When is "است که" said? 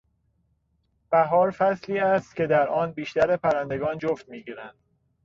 1.99-2.47